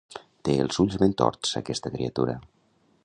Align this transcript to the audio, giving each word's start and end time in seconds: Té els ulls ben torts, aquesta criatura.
Té 0.47 0.53
els 0.61 0.79
ulls 0.83 0.97
ben 1.03 1.13
torts, 1.23 1.53
aquesta 1.61 1.93
criatura. 1.99 2.39